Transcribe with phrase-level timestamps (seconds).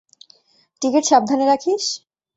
[0.81, 1.83] Ticket সাবধানে রাখিস?